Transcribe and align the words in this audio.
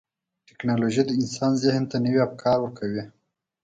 ټکنالوجي 0.47 1.03
د 1.05 1.11
انسان 1.19 1.51
ذهن 1.63 1.83
ته 1.91 1.95
نوي 2.05 2.21
افکار 2.27 2.57
ورکوي. 2.61 3.03